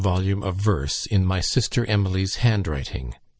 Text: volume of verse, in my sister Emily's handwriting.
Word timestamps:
volume 0.01 0.41
of 0.41 0.55
verse, 0.55 1.05
in 1.05 1.23
my 1.23 1.39
sister 1.39 1.85
Emily's 1.85 2.37
handwriting. 2.37 3.13